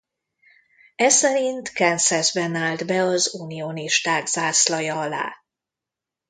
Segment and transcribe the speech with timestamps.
[0.95, 5.33] E szerint Kansasban állt be az unionisták zászlaja alá.